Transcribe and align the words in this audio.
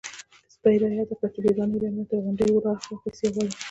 _سپي 0.53 0.75
را 0.81 0.89
ياده 0.97 1.15
کړه 1.17 1.29
چې 1.33 1.39
بېګانۍ 1.45 1.77
رمه 1.81 2.03
تر 2.09 2.17
غونډيو 2.25 2.53
ورهاخوا 2.55 2.95
پسې 3.03 3.25
وغواړئ. 3.27 3.53